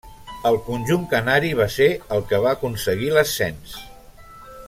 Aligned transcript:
El 0.49 0.55
conjunt 0.69 1.03
canari 1.11 1.51
va 1.59 1.67
ser 1.75 1.89
el 2.17 2.25
que 2.31 2.41
va 2.47 2.55
aconseguir 2.59 3.13
l'ascens. 3.19 3.77